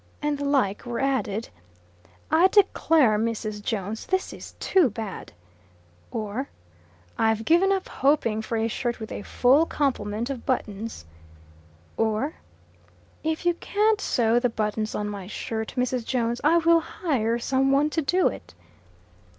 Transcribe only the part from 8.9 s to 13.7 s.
with a full complement of buttons" or "If you